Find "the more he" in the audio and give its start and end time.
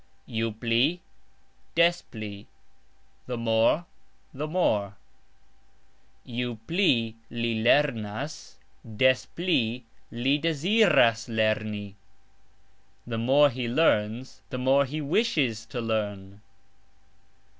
13.05-13.67, 14.49-15.01